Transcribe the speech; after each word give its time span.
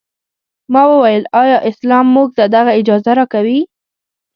ما 0.73 0.83
وویل 0.91 1.23
ایا 1.41 1.57
اسلام 1.69 2.05
موږ 2.15 2.27
ته 2.37 2.43
دغه 2.55 2.71
اجازه 2.79 3.11
راکوي. 3.19 3.59